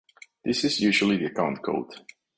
This 0.43 0.63
is 0.63 0.79
usually 0.79 1.17
the 1.17 1.25
account 1.25 1.61
code 1.61 1.85